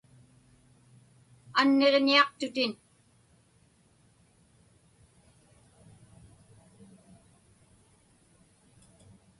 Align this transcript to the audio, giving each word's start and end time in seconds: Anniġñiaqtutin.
Anniġñiaqtutin. 1.59 2.73